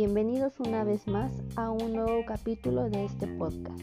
Bienvenidos 0.00 0.60
una 0.60 0.84
vez 0.84 1.08
más 1.08 1.32
a 1.56 1.72
un 1.72 1.92
nuevo 1.92 2.24
capítulo 2.24 2.88
de 2.88 3.04
este 3.04 3.26
podcast. 3.26 3.82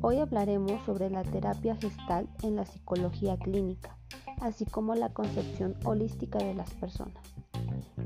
Hoy 0.00 0.16
hablaremos 0.16 0.82
sobre 0.86 1.10
la 1.10 1.22
terapia 1.22 1.76
gestal 1.76 2.30
en 2.42 2.56
la 2.56 2.64
psicología 2.64 3.36
clínica, 3.36 3.94
así 4.40 4.64
como 4.64 4.94
la 4.94 5.12
concepción 5.12 5.74
holística 5.84 6.38
de 6.38 6.54
las 6.54 6.72
personas. 6.72 7.22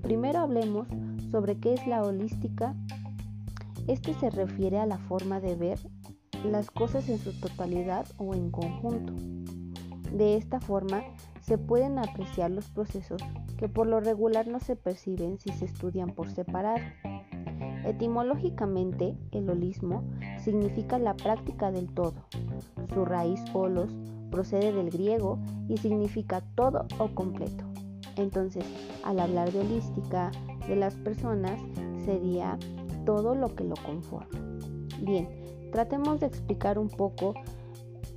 Primero 0.02 0.40
hablemos 0.40 0.88
sobre 1.30 1.60
qué 1.60 1.74
es 1.74 1.86
la 1.86 2.02
holística. 2.02 2.74
Este 3.86 4.14
se 4.14 4.30
refiere 4.30 4.80
a 4.80 4.86
la 4.86 4.98
forma 4.98 5.38
de 5.38 5.54
ver 5.54 5.78
las 6.44 6.72
cosas 6.72 7.08
en 7.08 7.18
su 7.18 7.38
totalidad 7.38 8.04
o 8.16 8.34
en 8.34 8.50
conjunto. 8.50 9.12
De 10.12 10.36
esta 10.36 10.58
forma 10.58 11.04
se 11.40 11.56
pueden 11.56 12.00
apreciar 12.00 12.50
los 12.50 12.66
procesos 12.66 13.22
que 13.58 13.68
por 13.68 13.86
lo 13.86 14.00
regular 14.00 14.48
no 14.48 14.58
se 14.58 14.74
perciben 14.74 15.38
si 15.38 15.50
se 15.50 15.66
estudian 15.66 16.16
por 16.16 16.28
separado. 16.30 16.80
Etimológicamente, 17.84 19.16
el 19.32 19.48
holismo 19.48 20.04
significa 20.42 20.98
la 20.98 21.14
práctica 21.14 21.70
del 21.70 21.92
todo. 21.92 22.14
Su 22.92 23.04
raíz 23.04 23.42
holos 23.52 23.90
procede 24.30 24.72
del 24.72 24.90
griego 24.90 25.38
y 25.68 25.76
significa 25.76 26.42
todo 26.54 26.86
o 26.98 27.08
completo. 27.14 27.64
Entonces, 28.16 28.64
al 29.04 29.20
hablar 29.20 29.52
de 29.52 29.60
holística 29.60 30.30
de 30.66 30.76
las 30.76 30.94
personas, 30.96 31.60
sería 32.04 32.58
todo 33.04 33.34
lo 33.34 33.54
que 33.54 33.64
lo 33.64 33.76
conforma. 33.76 34.38
Bien, 35.00 35.28
tratemos 35.72 36.20
de 36.20 36.26
explicar 36.26 36.78
un 36.78 36.88
poco 36.88 37.34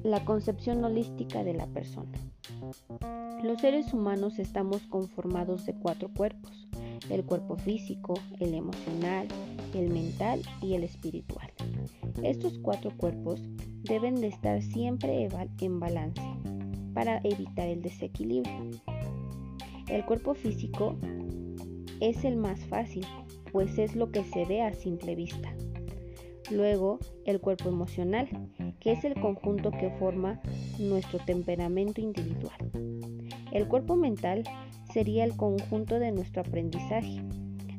la 0.04 0.26
concepción 0.26 0.84
holística 0.84 1.44
de 1.44 1.54
la 1.54 1.68
persona. 1.68 2.12
Los 3.44 3.62
seres 3.62 3.94
humanos 3.94 4.40
estamos 4.40 4.82
conformados 4.88 5.66
de 5.66 5.74
cuatro 5.76 6.10
cuerpos, 6.14 6.68
el 7.10 7.24
cuerpo 7.26 7.58
físico, 7.58 8.14
el 8.40 8.54
emocional, 8.54 9.28
el 9.74 9.90
mental 9.90 10.42
y 10.62 10.74
el 10.74 10.84
espiritual. 10.84 11.52
Estos 12.24 12.60
cuatro 12.60 12.92
cuerpos 12.98 13.42
deben 13.84 14.16
de 14.16 14.28
estar 14.28 14.62
siempre 14.62 15.28
en 15.60 15.80
balance 15.80 16.22
para 16.94 17.20
evitar 17.24 17.68
el 17.68 17.82
desequilibrio. 17.82 18.72
El 19.88 20.06
cuerpo 20.06 20.34
físico 20.34 20.98
es 22.00 22.24
el 22.24 22.38
más 22.38 22.60
fácil, 22.66 23.06
pues 23.52 23.78
es 23.78 23.96
lo 23.96 24.12
que 24.12 24.24
se 24.24 24.46
ve 24.46 24.62
a 24.62 24.74
simple 24.74 25.16
vista. 25.16 25.54
Luego, 26.50 27.00
el 27.26 27.40
cuerpo 27.40 27.70
emocional, 27.70 28.28
que 28.80 28.92
es 28.92 29.04
el 29.06 29.14
conjunto 29.16 29.72
que 29.72 29.90
forma 29.92 30.42
nuestro 30.80 31.20
temperamento 31.20 32.02
individual. 32.02 32.72
El 33.52 33.68
cuerpo 33.68 33.96
mental 33.96 34.44
sería 34.94 35.24
el 35.24 35.36
conjunto 35.36 36.00
de 36.00 36.12
nuestro 36.12 36.42
aprendizaje, 36.42 37.22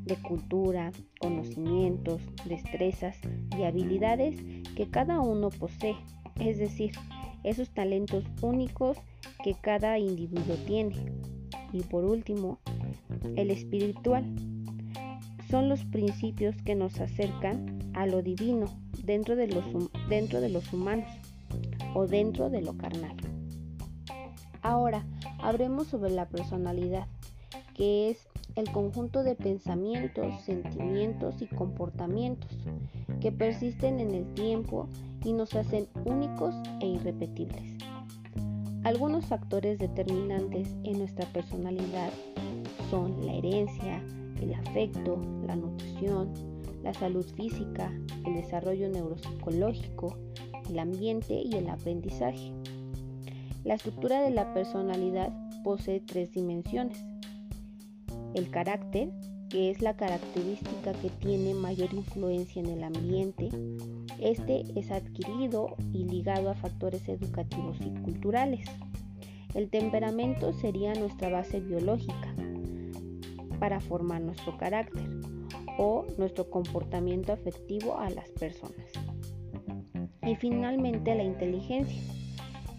de 0.04 0.16
cultura, 0.16 0.92
conocimientos, 1.20 2.20
destrezas 2.44 3.16
y 3.56 3.62
habilidades 3.62 4.36
que 4.76 4.88
cada 4.90 5.20
uno 5.20 5.50
posee, 5.50 5.96
es 6.40 6.58
decir, 6.58 6.92
esos 7.44 7.70
talentos 7.70 8.24
únicos 8.40 8.96
que 9.44 9.54
cada 9.54 9.98
individuo 9.98 10.56
tiene. 10.66 10.96
Y 11.72 11.82
por 11.82 12.04
último, 12.04 12.58
el 13.36 13.50
espiritual. 13.50 14.24
Son 15.50 15.68
los 15.68 15.84
principios 15.84 16.56
que 16.62 16.74
nos 16.74 16.98
acercan 16.98 17.78
a 17.92 18.06
lo 18.06 18.22
divino 18.22 18.66
dentro 19.04 19.36
de 19.36 19.48
los, 19.48 19.64
dentro 20.08 20.40
de 20.40 20.48
los 20.48 20.72
humanos 20.72 21.10
o 21.94 22.06
dentro 22.06 22.48
de 22.48 22.62
lo 22.62 22.76
carnal. 22.78 23.16
Ahora, 24.62 25.04
hablemos 25.42 25.88
sobre 25.88 26.10
la 26.10 26.28
personalidad, 26.28 27.06
que 27.74 28.10
es 28.10 28.28
el 28.54 28.70
conjunto 28.70 29.22
de 29.22 29.34
pensamientos, 29.34 30.42
sentimientos 30.42 31.40
y 31.40 31.46
comportamientos 31.46 32.50
que 33.20 33.32
persisten 33.32 34.00
en 34.00 34.14
el 34.14 34.34
tiempo 34.34 34.88
y 35.24 35.32
nos 35.32 35.54
hacen 35.54 35.88
únicos 36.04 36.54
e 36.80 36.86
irrepetibles. 36.86 37.78
Algunos 38.84 39.26
factores 39.26 39.78
determinantes 39.78 40.74
en 40.82 40.98
nuestra 40.98 41.24
personalidad 41.32 42.10
son 42.90 43.24
la 43.24 43.34
herencia, 43.34 44.02
el 44.40 44.54
afecto, 44.54 45.22
la 45.46 45.54
nutrición, 45.54 46.32
la 46.82 46.92
salud 46.92 47.24
física, 47.36 47.92
el 48.26 48.34
desarrollo 48.34 48.88
neuropsicológico, 48.88 50.16
el 50.68 50.78
ambiente 50.80 51.34
y 51.34 51.54
el 51.54 51.68
aprendizaje. 51.68 52.52
La 53.64 53.74
estructura 53.74 54.20
de 54.20 54.30
la 54.30 54.52
personalidad 54.54 55.32
posee 55.62 56.00
tres 56.00 56.32
dimensiones 56.32 57.04
el 58.34 58.50
carácter, 58.50 59.10
que 59.48 59.70
es 59.70 59.82
la 59.82 59.96
característica 59.96 60.92
que 60.94 61.10
tiene 61.10 61.54
mayor 61.54 61.92
influencia 61.92 62.62
en 62.62 62.70
el 62.70 62.82
ambiente. 62.82 63.50
Este 64.18 64.64
es 64.76 64.90
adquirido 64.90 65.76
y 65.92 66.04
ligado 66.04 66.50
a 66.50 66.54
factores 66.54 67.08
educativos 67.08 67.76
y 67.80 67.90
culturales. 68.02 68.66
El 69.54 69.68
temperamento 69.68 70.52
sería 70.54 70.94
nuestra 70.94 71.28
base 71.28 71.60
biológica 71.60 72.34
para 73.58 73.80
formar 73.80 74.22
nuestro 74.22 74.56
carácter 74.56 75.06
o 75.78 76.06
nuestro 76.16 76.48
comportamiento 76.48 77.32
afectivo 77.32 77.98
a 77.98 78.08
las 78.08 78.30
personas. 78.30 78.86
Y 80.26 80.36
finalmente 80.36 81.14
la 81.14 81.24
inteligencia. 81.24 82.21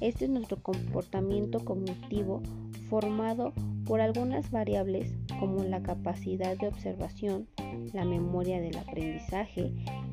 Este 0.04 0.26
es 0.26 0.32
nuestro 0.32 0.62
comportamiento 0.62 1.64
cognitivo 1.64 2.42
formado 2.90 3.54
por 3.86 4.02
algunas 4.02 4.52
variables 4.52 5.16
como 5.40 5.64
la 5.64 5.82
capacidad 5.82 6.58
de 6.58 6.68
observación, 6.68 7.48
la 7.94 8.04
memoria 8.04 8.60
del 8.60 8.78
aprendizaje 8.78 9.72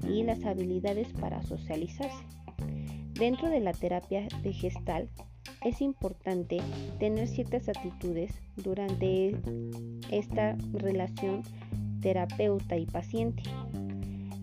y 0.08 0.22
las 0.22 0.44
habilidades 0.44 1.08
para 1.14 1.42
socializarse. 1.42 2.22
Dentro 3.14 3.48
de 3.50 3.58
la 3.58 3.72
terapia 3.72 4.28
de 4.44 4.52
gestal 4.52 5.10
es 5.64 5.80
importante 5.80 6.58
tener 7.00 7.26
ciertas 7.26 7.68
actitudes 7.68 8.30
durante 8.54 9.34
esta 10.12 10.56
relación 10.72 11.42
terapeuta 12.00 12.76
y 12.76 12.86
paciente, 12.86 13.42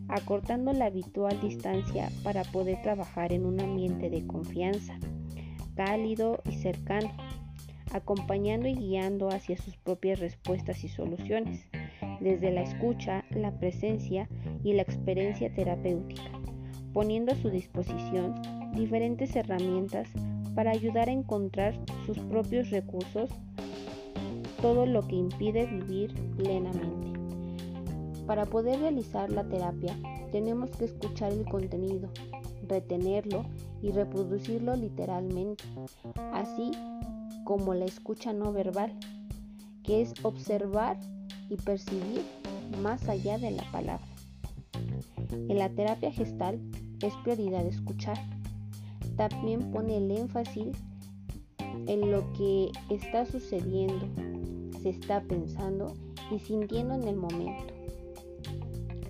acortando 0.10 0.74
la 0.74 0.88
habitual 0.88 1.40
distancia 1.40 2.10
para 2.22 2.44
poder 2.44 2.82
trabajar 2.82 3.32
en 3.32 3.46
un 3.46 3.62
ambiente 3.62 4.10
de 4.10 4.28
confianza, 4.28 5.00
cálido 5.78 6.42
y 6.50 6.56
cercano 6.56 7.12
acompañando 7.94 8.68
y 8.68 8.76
guiando 8.76 9.30
hacia 9.30 9.58
sus 9.58 9.78
propias 9.78 10.20
respuestas 10.20 10.84
y 10.84 10.90
soluciones, 10.90 11.70
desde 12.20 12.52
la 12.52 12.62
escucha, 12.62 13.24
la 13.30 13.58
presencia 13.58 14.28
y 14.64 14.74
la 14.74 14.82
experiencia 14.82 15.54
terapéutica, 15.54 16.24
poniendo 16.94 17.32
a 17.32 17.36
su 17.36 17.50
disposición 17.50 18.36
diferentes 18.74 19.36
herramientas 19.36 20.10
para 20.54 20.72
ayudar 20.72 21.08
a 21.08 21.14
encontrar 21.14 21.76
sus 22.06 22.18
propios 22.20 22.70
recursos, 22.72 23.30
todo 24.62 24.86
lo 24.86 25.08
que 25.08 25.16
impide 25.16 25.68
vivir 25.68 26.14
plenamente. 26.36 27.08
Para 28.26 28.46
poder 28.46 28.80
realizar 28.80 29.32
la 29.32 29.48
terapia, 29.48 29.96
tenemos 30.32 30.72
que 30.72 30.86
escuchar 30.86 31.32
el 31.32 31.46
contenido, 31.46 32.10
retenerlo 32.68 33.46
y 33.82 33.92
reproducirlo 33.92 34.76
literalmente. 34.76 35.64
Así 36.34 36.72
como 37.44 37.74
la 37.74 37.86
escucha 37.86 38.34
no 38.34 38.52
verbal, 38.52 38.94
que 39.84 40.02
es 40.02 40.14
observar 40.24 40.98
y 41.50 41.56
percibir 41.56 42.24
más 42.82 43.08
allá 43.08 43.38
de 43.38 43.52
la 43.52 43.64
palabra. 43.72 44.06
En 45.32 45.58
la 45.58 45.70
terapia 45.70 46.12
gestal 46.12 46.60
es 47.02 47.14
prioridad 47.24 47.66
escuchar. 47.66 48.18
También 49.16 49.72
pone 49.72 49.98
el 49.98 50.12
énfasis 50.12 50.78
en 51.88 52.12
lo 52.12 52.32
que 52.34 52.72
está 52.90 53.26
sucediendo, 53.26 54.08
se 54.82 54.90
está 54.90 55.22
pensando 55.22 55.94
y 56.32 56.40
sintiendo 56.40 56.96
en 56.96 57.08
el 57.08 57.16
momento. 57.16 57.74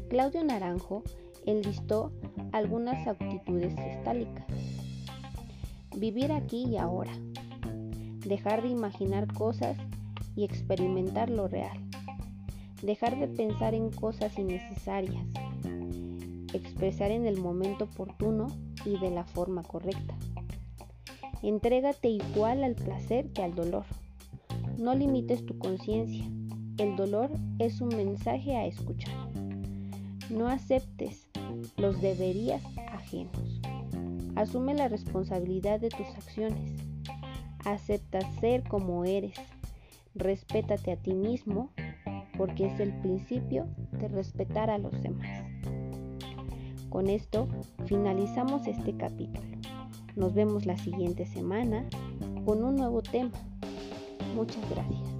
Claudio 0.09 0.44
Naranjo 0.44 1.03
enlistó 1.45 2.12
algunas 2.51 3.07
actitudes 3.07 3.73
gestálicas. 3.75 4.45
Vivir 5.95 6.31
aquí 6.31 6.65
y 6.65 6.77
ahora, 6.77 7.11
dejar 8.25 8.61
de 8.61 8.69
imaginar 8.69 9.31
cosas 9.33 9.77
y 10.35 10.44
experimentar 10.44 11.29
lo 11.29 11.47
real, 11.47 11.77
dejar 12.83 13.19
de 13.19 13.27
pensar 13.27 13.73
en 13.73 13.89
cosas 13.89 14.38
innecesarias, 14.38 15.25
expresar 16.53 17.11
en 17.11 17.25
el 17.25 17.39
momento 17.39 17.85
oportuno 17.85 18.47
y 18.85 18.97
de 18.99 19.11
la 19.11 19.23
forma 19.23 19.63
correcta. 19.63 20.15
Entrégate 21.44 22.09
igual 22.09 22.63
al 22.63 22.75
placer 22.75 23.31
que 23.31 23.44
al 23.44 23.53
dolor. 23.53 23.85
No 24.77 24.95
limites 24.95 25.45
tu 25.45 25.57
conciencia. 25.57 26.25
El 26.77 26.95
dolor 26.95 27.31
es 27.59 27.81
un 27.81 27.89
mensaje 27.89 28.55
a 28.55 28.65
escuchar. 28.65 29.13
No 30.29 30.47
aceptes 30.47 31.27
los 31.77 32.01
deberías 32.01 32.63
ajenos. 32.91 33.61
Asume 34.35 34.73
la 34.73 34.88
responsabilidad 34.88 35.79
de 35.79 35.89
tus 35.89 36.07
acciones. 36.15 36.71
Acepta 37.65 38.19
ser 38.39 38.63
como 38.63 39.03
eres. 39.05 39.38
Respétate 40.15 40.91
a 40.91 40.97
ti 40.97 41.13
mismo. 41.13 41.71
porque 42.38 42.67
es 42.67 42.79
el 42.79 42.94
principio 42.99 43.65
de 43.94 44.07
respetar 44.09 44.69
a 44.69 44.77
los 44.77 45.01
demás. 45.01 45.44
Con 46.89 47.09
esto 47.09 47.47
finalizamos 47.85 48.67
este 48.67 48.95
capítulo. 48.95 49.47
Nos 50.15 50.33
vemos 50.33 50.65
la 50.65 50.77
siguiente 50.77 51.25
semana 51.25 51.85
con 52.45 52.63
un 52.63 52.75
nuevo 52.75 53.01
tema. 53.01 53.31
Muchas 54.35 54.69
gracias. 54.69 55.17